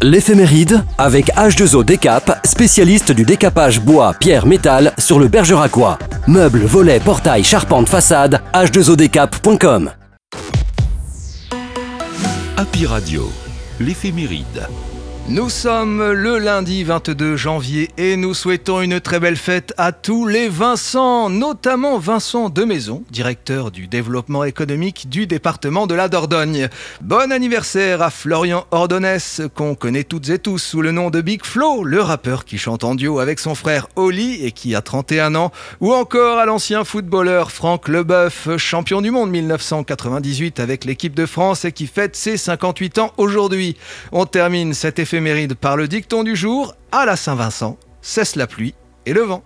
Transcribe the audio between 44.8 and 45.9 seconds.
effet mérite par le